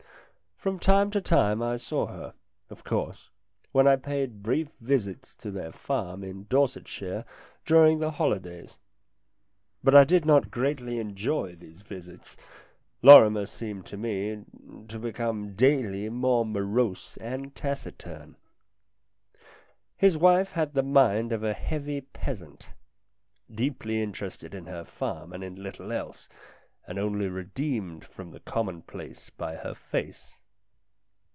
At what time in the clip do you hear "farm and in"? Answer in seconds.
24.85-25.55